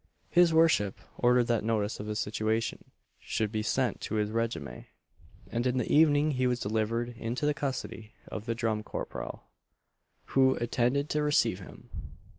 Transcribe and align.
His 0.31 0.51
worship 0.51 0.99
ordered 1.19 1.43
that 1.43 1.63
notice 1.63 1.99
of 1.99 2.07
his 2.07 2.17
situation 2.17 2.85
should 3.19 3.51
be 3.51 3.61
sent 3.61 4.01
to 4.01 4.15
his 4.15 4.31
regiment; 4.31 4.87
and 5.51 5.67
in 5.67 5.77
the 5.77 5.93
evening 5.93 6.31
he 6.31 6.47
was 6.47 6.59
delivered 6.59 7.09
into 7.09 7.45
the 7.45 7.53
custody 7.53 8.15
of 8.27 8.47
the 8.47 8.55
drum 8.55 8.81
corporal, 8.81 9.43
who 10.33 10.55
attended 10.55 11.07
to 11.11 11.21
receive 11.21 11.59
him. 11.59 11.91